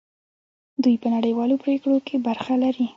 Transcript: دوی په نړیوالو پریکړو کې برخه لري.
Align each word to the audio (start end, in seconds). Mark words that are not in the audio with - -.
دوی 0.83 0.95
په 1.01 1.07
نړیوالو 1.15 1.61
پریکړو 1.63 1.97
کې 2.07 2.15
برخه 2.27 2.53
لري. 2.63 2.85